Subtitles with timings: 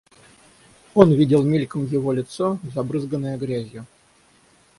[0.95, 3.85] Он видел мельком его лицо, забрызганное грязью.